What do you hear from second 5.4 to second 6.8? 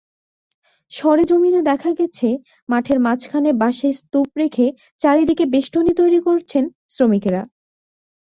বেষ্টনী তৈরি করছেন